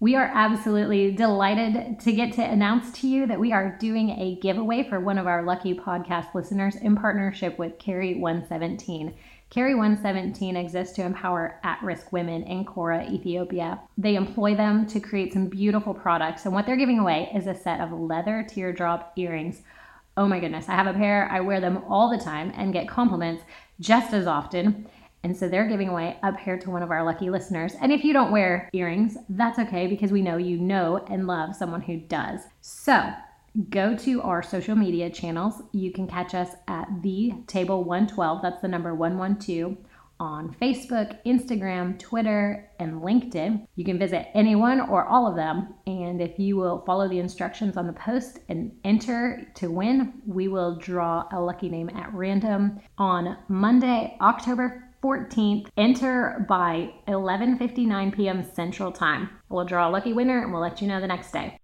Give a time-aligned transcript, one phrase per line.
[0.00, 4.38] We are absolutely delighted to get to announce to you that we are doing a
[4.40, 9.12] giveaway for one of our lucky podcast listeners in partnership with Carry 117.
[9.50, 13.80] Carry 117 exists to empower at risk women in Kora, Ethiopia.
[13.96, 17.54] They employ them to create some beautiful products, and what they're giving away is a
[17.56, 19.62] set of leather teardrop earrings.
[20.16, 22.88] Oh my goodness, I have a pair, I wear them all the time and get
[22.88, 23.42] compliments
[23.80, 24.86] just as often.
[25.24, 27.74] And so they're giving away a pair to one of our lucky listeners.
[27.80, 31.56] And if you don't wear earrings, that's okay because we know you know and love
[31.56, 32.42] someone who does.
[32.60, 33.12] So
[33.70, 35.62] go to our social media channels.
[35.72, 38.42] You can catch us at the table 112.
[38.42, 39.76] That's the number 112
[40.20, 43.66] on Facebook, Instagram, Twitter, and LinkedIn.
[43.76, 45.74] You can visit any one or all of them.
[45.86, 50.48] And if you will follow the instructions on the post and enter to win, we
[50.48, 55.68] will draw a lucky name at random on Monday, October 14th.
[55.76, 58.44] Enter by 11:59 p.m.
[58.54, 59.30] Central Time.
[59.48, 61.58] We'll draw a lucky winner and we'll let you know the next day.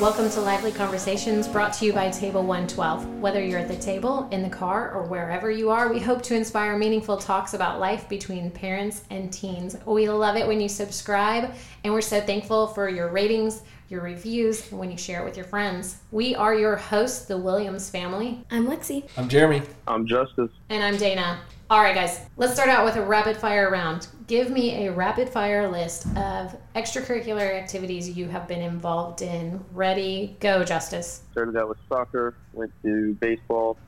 [0.00, 3.20] Welcome to Lively Conversations brought to you by Table 112.
[3.20, 6.34] Whether you're at the table, in the car, or wherever you are, we hope to
[6.34, 9.76] inspire meaningful talks about life between parents and teens.
[9.86, 14.68] We love it when you subscribe, and we're so thankful for your ratings, your reviews,
[14.72, 15.98] and when you share it with your friends.
[16.10, 18.44] We are your hosts, the Williams family.
[18.50, 19.08] I'm Lexi.
[19.16, 19.62] I'm Jeremy.
[19.86, 20.50] I'm Justice.
[20.70, 21.38] And I'm Dana.
[21.70, 24.08] All right, guys, let's start out with a rapid fire round.
[24.26, 29.64] Give me a rapid fire list of extracurricular activities you have been involved in.
[29.72, 31.22] Ready, go, Justice.
[31.32, 33.78] Started out with soccer, went to baseball,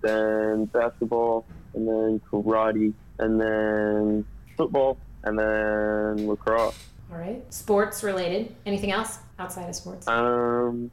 [0.00, 4.24] then basketball, and then karate, and then
[4.56, 6.78] football, and then lacrosse.
[7.12, 8.54] All right, sports related.
[8.64, 10.08] Anything else outside of sports?
[10.08, 10.90] Um,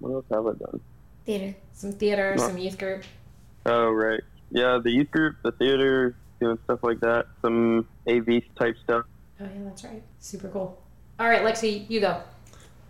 [0.00, 0.80] what else have I done?
[1.24, 1.54] Theater.
[1.72, 3.04] Some theater, some youth group.
[3.64, 4.20] Oh, right.
[4.50, 7.26] Yeah, the youth group, the theater, doing stuff like that.
[7.42, 9.04] Some AV type stuff.
[9.40, 10.02] Oh, yeah, that's right.
[10.18, 10.82] Super cool.
[11.18, 12.20] All right, Lexi, you go.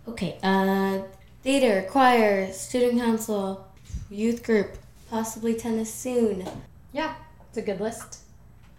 [0.07, 0.37] Okay.
[0.41, 0.99] Uh,
[1.43, 3.67] theater, choir, student council,
[4.09, 4.77] youth group,
[5.09, 6.45] possibly tennis soon.
[6.93, 7.15] Yeah,
[7.49, 8.19] it's a good list.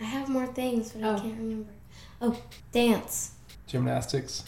[0.00, 1.16] I have more things, but Oh.
[1.16, 1.70] I can't remember.
[2.20, 2.36] Oh,
[2.72, 3.32] dance.
[3.66, 4.44] Gymnastics.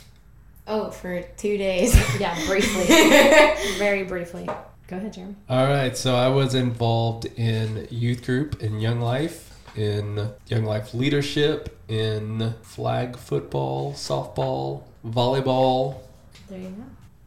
[0.67, 1.95] Oh, for two days.
[2.21, 2.85] Yeah, briefly.
[3.79, 4.49] Very briefly.
[4.87, 5.37] Go ahead, Jeremy.
[5.49, 10.93] All right, so I was involved in youth group in Young Life, in Young Life
[10.93, 16.01] leadership, in flag football, softball, volleyball.
[16.49, 16.85] There you go.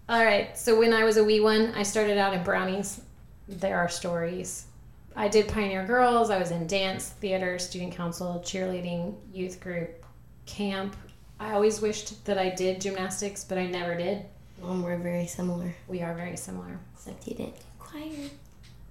[0.10, 0.58] All right.
[0.58, 3.02] So when I was a wee one, I started out in brownies.
[3.48, 4.66] There are stories.
[5.16, 6.30] I did Pioneer Girls.
[6.30, 10.06] I was in dance, theater, student council, cheerleading, youth group,
[10.46, 10.96] camp.
[11.40, 14.26] I always wished that I did gymnastics, but I never did.
[14.62, 15.74] Mom, we're very similar.
[15.88, 16.80] We are very similar.
[16.94, 18.30] Except you didn't do choir.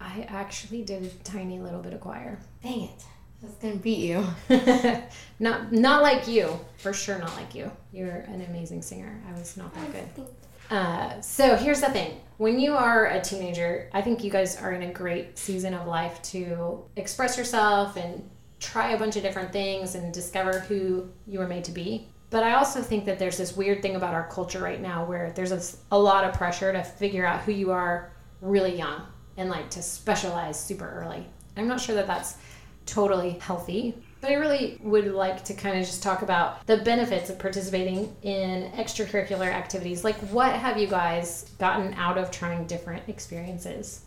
[0.01, 2.39] I actually did a tiny little bit of choir.
[2.63, 3.05] Dang it.
[3.43, 4.25] I was gonna beat you.
[5.39, 7.19] not not like you, for sure.
[7.19, 7.71] Not like you.
[7.93, 9.21] You're an amazing singer.
[9.29, 10.27] I was not that good.
[10.71, 14.73] Uh, so here's the thing when you are a teenager i think you guys are
[14.73, 18.29] in a great season of life to express yourself and
[18.59, 22.45] try a bunch of different things and discover who you were made to be but
[22.45, 25.53] i also think that there's this weird thing about our culture right now where there's
[25.53, 29.01] a, a lot of pressure to figure out who you are really young
[29.39, 31.27] and like to specialize super early
[31.57, 32.37] i'm not sure that that's
[32.85, 37.31] totally healthy but I really would like to kind of just talk about the benefits
[37.31, 40.05] of participating in extracurricular activities.
[40.05, 44.01] Like, what have you guys gotten out of trying different experiences?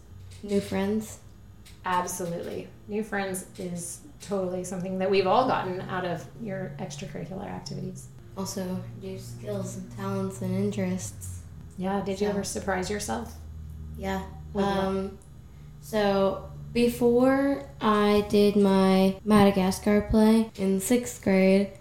[0.43, 1.19] New friends.
[1.85, 2.67] Absolutely.
[2.87, 8.07] New friends is totally something that we've all gotten out of your extracurricular activities.
[8.39, 11.41] Also, new skills and talents and interests.
[11.77, 13.33] Yeah, did you ever surprise yourself?
[13.97, 14.23] Yeah.
[14.55, 15.17] Um,
[15.81, 21.73] so before I did my Madagascar play in sixth grade,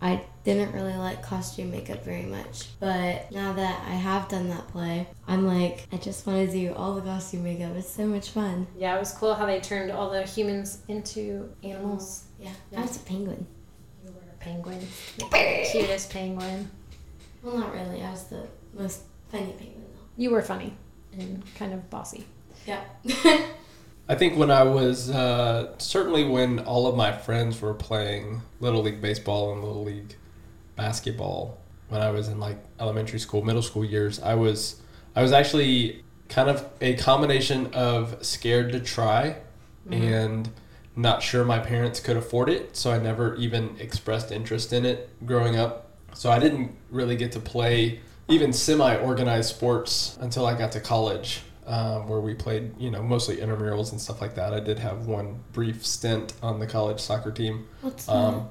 [0.00, 2.78] I didn't really like costume makeup very much.
[2.80, 6.72] But now that I have done that play, I'm like, I just want to do
[6.72, 7.76] all the costume makeup.
[7.76, 8.66] It's so much fun.
[8.74, 12.24] Yeah, it was cool how they turned all the humans into animals.
[12.40, 12.52] Yeah.
[12.74, 13.46] I was a penguin.
[14.46, 14.86] You were a penguin.
[15.18, 16.70] The cutest penguin.
[17.42, 18.02] Well, not really.
[18.02, 20.22] I was the most funny penguin though.
[20.22, 20.74] You were funny
[21.12, 22.26] and kind of bossy.
[22.66, 22.82] Yeah.
[24.08, 28.82] I think when I was uh, certainly when all of my friends were playing Little
[28.82, 30.14] League baseball and Little League
[30.76, 31.58] basketball,
[31.88, 34.80] when I was in like elementary school, middle school years, I was
[35.14, 39.36] I was actually kind of a combination of scared to try
[39.90, 40.48] and
[40.96, 45.10] not sure my parents could afford it, so I never even expressed interest in it
[45.26, 45.90] growing up.
[46.14, 50.80] So I didn't really get to play even semi organized sports until I got to
[50.80, 51.42] college.
[51.68, 54.54] um, where we played, you know, mostly intramurals and stuff like that.
[54.54, 57.66] I did have one brief stint on the college soccer team.
[57.80, 58.48] What's Um,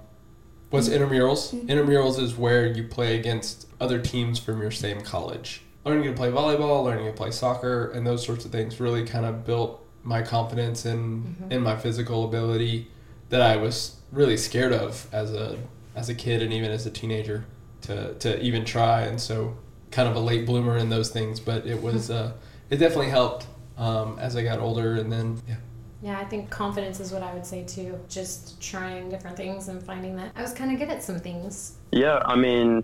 [0.69, 1.53] what's intramurals?
[1.53, 1.67] Mhm.
[1.67, 5.61] Intramurals is where you play against other teams from your same college.
[5.85, 9.25] Learning to play volleyball, learning to play soccer, and those sorts of things really kind
[9.25, 11.51] of built my confidence in Mhm.
[11.51, 12.87] in my physical ability
[13.29, 15.57] that I was really scared of as a
[15.95, 17.45] as a kid and even as a teenager
[17.81, 19.01] to to even try.
[19.01, 19.55] And so,
[19.91, 22.33] kind of a late bloomer in those things, but it was uh,
[22.69, 23.47] it definitely helped
[23.77, 24.95] um, as I got older.
[24.95, 25.55] And then yeah,
[26.01, 27.99] Yeah, I think confidence is what I would say too.
[28.07, 31.77] Just trying different things and finding that I was kind of good at some things.
[31.91, 32.83] Yeah, I mean,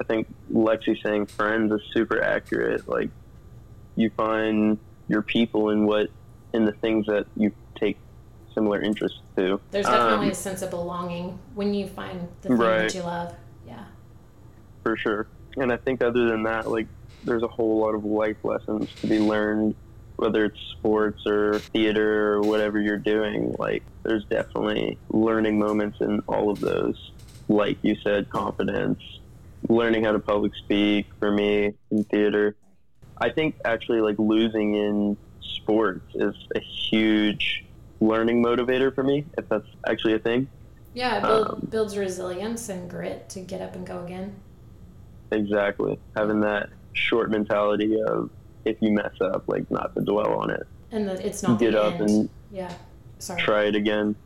[0.00, 2.88] I think Lexi saying friends is super accurate.
[2.88, 3.10] Like,
[3.96, 4.78] you find
[5.08, 6.10] your people in what
[6.52, 7.98] in the things that you take
[8.54, 9.60] similar interests to.
[9.70, 12.78] There's definitely Um, a sense of belonging when you find the thing Right.
[12.82, 13.34] that you love.
[13.66, 13.84] Yeah.
[14.82, 15.26] for sure.
[15.58, 16.86] And I think other than that, like,
[17.24, 19.74] there's a whole lot of life lessons to be learned,
[20.16, 23.54] whether it's sports or theater or whatever you're doing.
[23.58, 27.10] Like, there's definitely learning moments in all of those.
[27.48, 29.00] Like you said, confidence,
[29.68, 32.56] learning how to public speak for me in theater.
[33.18, 37.64] I think actually, like, losing in sports is a huge
[38.00, 40.48] learning motivator for me, if that's actually a thing.
[40.94, 44.34] Yeah, it build, Um, builds resilience and grit to get up and go again.
[45.32, 45.98] Exactly.
[46.16, 48.30] Having that short mentality of
[48.64, 50.66] if you mess up, like not to dwell on it.
[50.90, 52.10] And that it's not Get the up end.
[52.10, 52.72] and yeah.
[53.18, 53.40] Sorry.
[53.40, 54.16] try it again.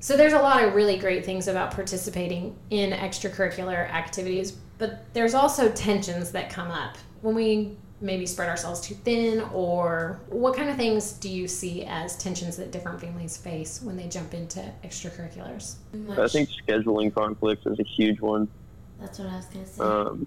[0.00, 5.34] So there's a lot of really great things about participating in extracurricular activities, but there's
[5.34, 10.68] also tensions that come up when we maybe spread ourselves too thin or what kind
[10.68, 14.60] of things do you see as tensions that different families face when they jump into
[14.84, 15.76] extracurriculars?
[16.18, 18.48] I think scheduling conflicts is a huge one.
[19.00, 19.82] that's what I was gonna say.
[19.82, 20.26] Um,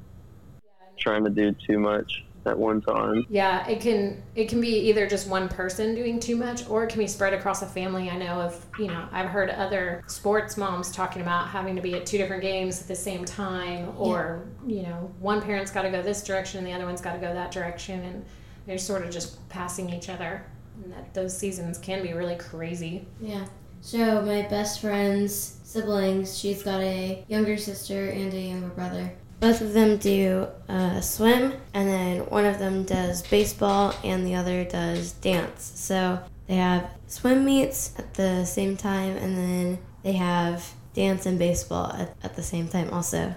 [0.97, 3.25] trying to do too much at one time.
[3.29, 6.89] Yeah, it can it can be either just one person doing too much or it
[6.89, 8.09] can be spread across a family.
[8.09, 11.95] I know of, you know, I've heard other sports moms talking about having to be
[11.95, 15.89] at two different games at the same time or, you know, one parent's got to
[15.89, 18.25] go this direction and the other one's got to go that direction and
[18.65, 20.45] they're sort of just passing each other.
[20.83, 23.05] And that those seasons can be really crazy.
[23.19, 23.45] Yeah.
[23.81, 29.13] So my best friend's siblings, she's got a younger sister and a younger brother.
[29.39, 34.35] Both of them do uh, swim, and then one of them does baseball, and the
[34.35, 35.71] other does dance.
[35.75, 41.39] So they have swim meets at the same time, and then they have dance and
[41.39, 43.35] baseball at, at the same time also.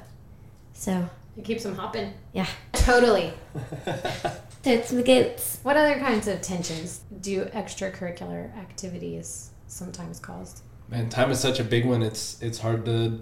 [0.73, 2.15] So It keeps them hopping.
[2.33, 2.49] Yeah.
[2.73, 3.33] Totally.
[4.63, 5.59] totes the goats.
[5.63, 10.63] What other kinds of tensions do extracurricular activities sometimes cause?
[10.89, 12.03] Man, time is such a big one.
[12.03, 13.21] It's it's hard to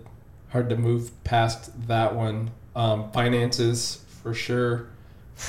[0.50, 2.50] hard to move past that one.
[2.74, 4.86] Um, finances for sure,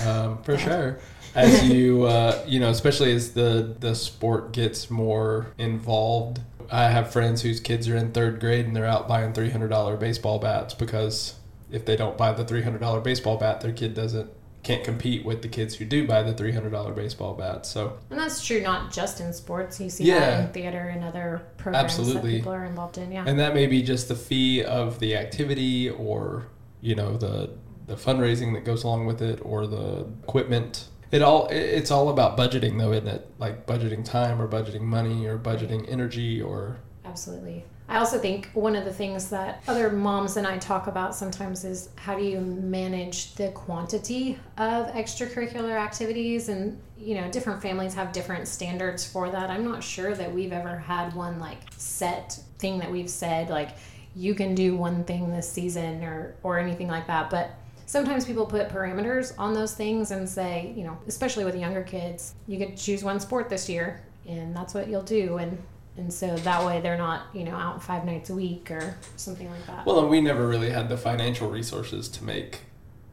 [0.05, 0.99] um, for sure.
[1.35, 6.39] As you uh, you know, especially as the the sport gets more involved.
[6.73, 9.67] I have friends whose kids are in third grade and they're out buying three hundred
[9.69, 11.35] dollar baseball bats because
[11.69, 14.29] if they don't buy the three hundred dollar baseball bat, their kid doesn't
[14.63, 17.65] can't compete with the kids who do buy the three hundred dollar baseball bat.
[17.65, 19.79] So And that's true not just in sports.
[19.81, 20.19] You see Yeah.
[20.19, 22.31] that in theater and other programs Absolutely.
[22.31, 23.11] that people are involved in.
[23.11, 23.25] Yeah.
[23.27, 26.45] and that may be just the fee of the activity or
[26.81, 27.49] you know the
[27.87, 32.37] the fundraising that goes along with it or the equipment it all it's all about
[32.37, 37.65] budgeting though isn't it like budgeting time or budgeting money or budgeting energy or Absolutely.
[37.89, 41.65] I also think one of the things that other moms and I talk about sometimes
[41.65, 47.93] is how do you manage the quantity of extracurricular activities and you know different families
[47.95, 49.49] have different standards for that.
[49.49, 53.71] I'm not sure that we've ever had one like set thing that we've said like
[54.15, 57.51] you can do one thing this season or or anything like that, but
[57.85, 62.33] sometimes people put parameters on those things and say, you know, especially with younger kids,
[62.47, 65.57] you could choose one sport this year and that's what you'll do and
[65.97, 69.49] and so that way they're not, you know, out five nights a week or something
[69.49, 69.85] like that.
[69.85, 72.59] well and we never really had the financial resources to make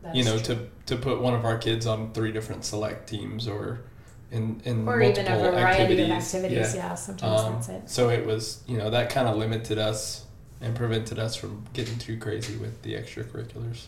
[0.03, 0.69] That's you know true.
[0.87, 3.81] to to put one of our kids on three different select teams or
[4.31, 6.05] in in or multiple even a variety activities.
[6.07, 6.75] of activities.
[6.75, 6.89] Yeah.
[6.91, 7.91] Yeah, sometimes Um, that's it.
[7.91, 10.27] So it was, you know, that kind of limited us
[10.61, 13.87] and prevented us from getting too crazy with the extracurriculars.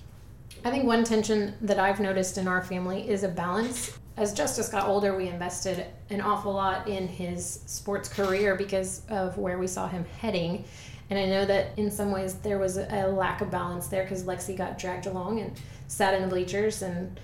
[0.64, 3.98] I think one tension that I've noticed in our family is a balance.
[4.16, 9.38] As Justice got older, we invested an awful lot in his sports career because of
[9.38, 10.64] where we saw him heading.
[11.08, 14.24] And I know that in some ways there was a lack of balance there because
[14.24, 15.58] Lexi got dragged along and
[15.88, 17.18] sat in the bleachers and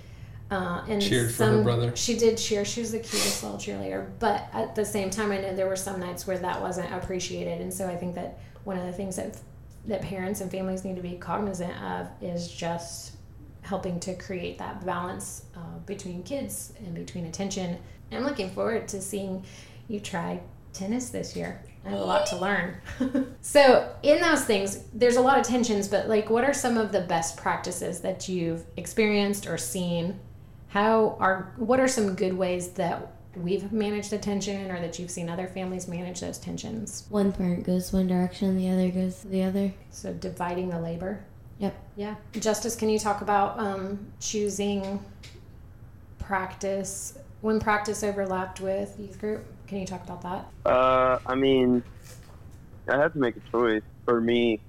[0.49, 1.95] uh, and Cheered for her some, brother.
[1.95, 2.63] She did cheer.
[2.63, 4.07] She was the cutest little cheerleader.
[4.19, 7.59] But at the same time, I know there were some nights where that wasn't appreciated.
[7.59, 9.39] And so I think that one of the things that
[9.85, 13.13] that parents and families need to be cognizant of is just
[13.61, 17.77] helping to create that balance uh, between kids and between attention
[18.11, 19.43] I'm looking forward to seeing
[19.87, 20.39] you try
[20.73, 21.61] tennis this year.
[21.85, 22.77] I have a lot to learn.
[23.41, 26.91] so, in those things, there's a lot of tensions, but like, what are some of
[26.91, 30.19] the best practices that you've experienced or seen?
[30.69, 33.13] How are, what are some good ways that
[33.43, 37.05] we've managed a tension or that you've seen other families manage those tensions?
[37.09, 39.73] One parent goes one direction, the other goes the other.
[39.91, 41.23] So, dividing the labor.
[41.59, 41.75] Yep.
[41.95, 42.15] Yeah.
[42.33, 45.03] Justice, can you talk about um, choosing
[46.19, 49.45] practice when practice overlapped with youth group?
[49.67, 50.69] Can you talk about that?
[50.69, 51.83] Uh, I mean,
[52.87, 53.81] I had to make a choice.
[54.05, 54.61] For me,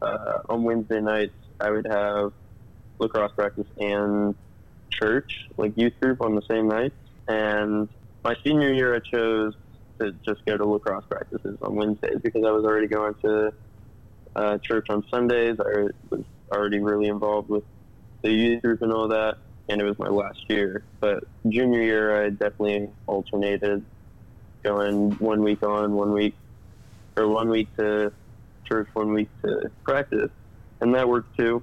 [0.00, 2.32] uh, on Wednesday nights, I would have
[2.98, 4.34] lacrosse practice and
[4.90, 6.92] church, like youth group, on the same night.
[7.28, 7.88] And
[8.26, 9.54] my senior year, I chose
[10.00, 13.52] to just go to lacrosse practices on Wednesdays because I was already going to
[14.34, 15.56] uh, church on Sundays.
[15.60, 17.62] I was already really involved with
[18.22, 19.36] the youth group and all that,
[19.68, 20.82] and it was my last year.
[20.98, 23.84] But junior year, I definitely alternated
[24.64, 26.34] going one week on, one week,
[27.16, 28.12] or one week to
[28.64, 30.30] church, one week to practice,
[30.80, 31.62] and that worked too.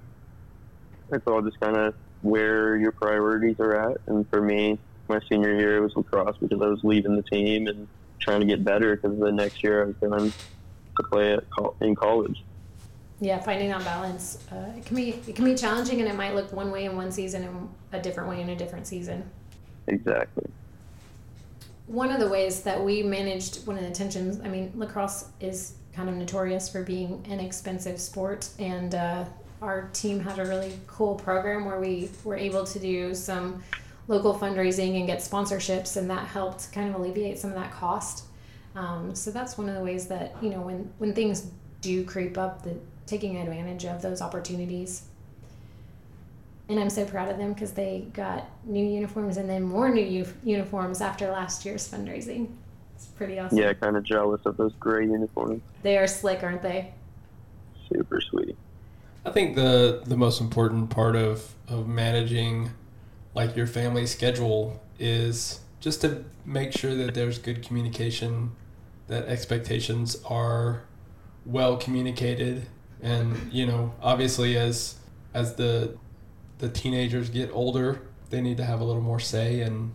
[1.12, 3.98] It's all just kind of where your priorities are at.
[4.08, 7.88] And for me, my senior year was lacrosse because I was leaving the team and
[8.20, 11.44] trying to get better because the next year I was going to play at
[11.82, 12.44] in college.
[13.20, 16.36] Yeah, finding that balance uh, it can be it can be challenging, and it might
[16.36, 19.30] look one way in one season and a different way in a different season.
[19.88, 20.46] Exactly
[21.88, 25.76] one of the ways that we managed one of the tensions, I mean, lacrosse is
[25.94, 29.26] kind of notorious for being an expensive sport, and uh,
[29.62, 33.62] our team had a really cool program where we were able to do some
[34.08, 38.26] local fundraising and get sponsorships, and that helped kind of alleviate some of that cost.
[38.76, 41.48] Um, so that's one of the ways that you know when when things
[41.82, 45.04] do creep up, the taking advantage of those opportunities
[46.70, 50.06] and I'm so proud of them because they got new uniforms and then more new
[50.06, 52.48] u- uniforms after last year's fundraising.
[52.96, 53.58] It's pretty awesome.
[53.58, 55.62] Yeah, kind of jealous of those gray uniforms.
[55.82, 56.94] They are slick, aren't they?
[57.92, 58.56] Super sweet.
[59.26, 62.72] I think the the most important part of of managing
[63.36, 68.52] like your family schedule is just to make sure that there's good communication,
[69.08, 70.84] that expectations are
[71.46, 72.68] well communicated,
[73.02, 74.96] and you know, obviously as
[75.34, 75.98] as the
[76.60, 79.94] the teenagers get older, they need to have a little more say in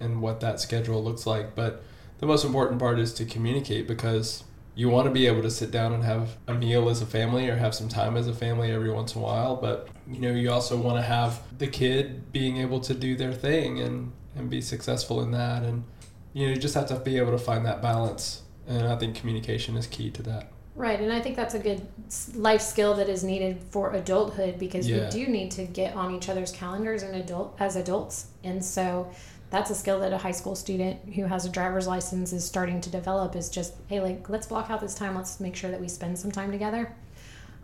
[0.00, 1.54] in what that schedule looks like.
[1.54, 1.82] But
[2.18, 5.70] the most important part is to communicate because you want to be able to sit
[5.70, 8.70] down and have a meal as a family or have some time as a family
[8.70, 12.32] every once in a while but you know you also want to have the kid
[12.32, 15.62] being able to do their thing and and be successful in that.
[15.62, 15.84] And
[16.32, 18.42] you know you just have to be able to find that balance.
[18.66, 20.52] And i think communication is key to that.
[20.76, 21.86] Right, and I think that's a good
[22.34, 25.04] life skill that is needed for adulthood because Yeah.
[25.04, 29.10] we do need to get on each other's calendars and adult as adults, and so
[29.50, 32.80] that's a skill that a high school student who has a driver's license is starting
[32.80, 33.36] to develop.
[33.36, 35.14] Is just hey, like let's block out this time.
[35.14, 36.94] Let's make sure that we spend some time together.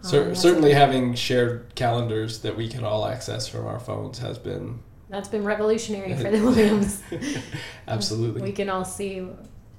[0.05, 4.81] Um, certainly having shared calendars that we can all access from our phones has been
[5.09, 7.03] that's been revolutionary for the Williams.
[7.89, 9.27] absolutely we can all see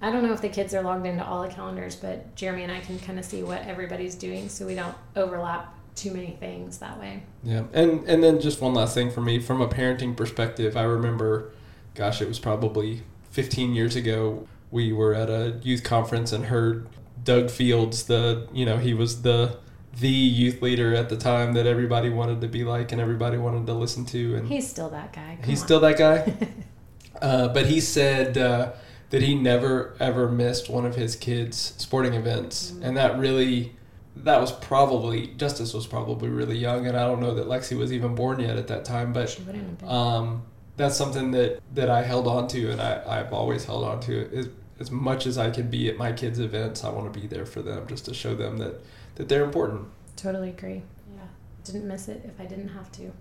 [0.02, 2.72] I don't know if the kids are logged into all the calendars, but Jeremy and
[2.72, 6.78] I can kind of see what everybody's doing so we don't overlap too many things
[6.78, 7.24] that way.
[7.44, 10.84] Yeah, and and then just one last thing for me from a parenting perspective, I
[10.84, 11.52] remember,
[11.98, 13.02] gosh, it was probably
[13.32, 14.48] 15 years ago.
[14.72, 16.88] We were at a youth conference and heard
[17.24, 19.58] Doug Fields, the you know he was the
[20.00, 23.66] the youth leader at the time that everybody wanted to be like and everybody wanted
[23.66, 25.38] to listen to, and He's still that guy.
[25.42, 25.66] Come he's on.
[25.68, 26.34] still that guy.
[27.22, 28.74] uh, but he said uh,
[29.10, 32.84] that he never ever missed one of his kids' sporting events, Mm-hmm.
[32.84, 33.74] and that really
[34.18, 37.92] that was probably Justice was probably really young, and I don't know that Lexi was
[37.94, 39.90] even born yet at that time, but She wouldn't have been.
[39.90, 40.44] um,
[40.78, 44.22] that's something that that I held on to, and I I've always held on to
[44.22, 44.34] it.
[44.34, 47.26] As, as much as I can be at my kids' events, I want to be
[47.26, 48.80] there for them, just to show them that
[49.16, 49.88] that they're important.
[50.16, 50.84] totally agree.
[51.16, 51.24] Yeah.
[51.64, 53.12] Didn't miss it if I didn't have to.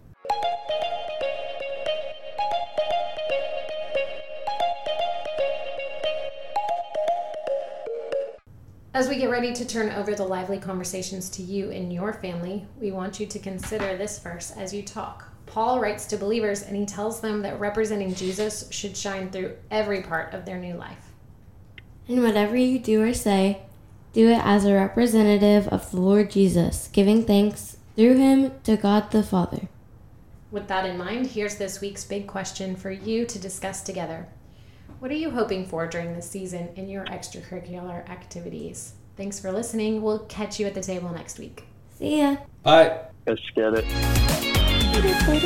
[8.93, 12.67] As we get ready to turn over the lively conversations to you and your family,
[12.81, 15.36] we want you to consider this verse as you talk.
[15.47, 20.03] Paul writes to believers and he tells them that representing Jesus should shine through every
[20.03, 21.12] part of their new life.
[22.09, 23.62] And whatever you do or say,
[24.12, 29.11] do it as a representative of the Lord Jesus, giving thanks through him to God
[29.11, 29.69] the Father.
[30.50, 34.29] With that in mind, here's this week's big question for you to discuss together.
[35.00, 38.95] What are you hoping for during this season in your extracurricular activities?
[39.17, 40.03] Thanks for listening.
[40.03, 41.65] We'll catch you at the table next week.
[41.99, 42.37] See ya.
[42.62, 43.00] Bye.
[43.26, 44.46] Let's get it.
[44.97, 45.41] プルプル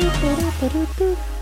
[0.61, 1.40] プルプル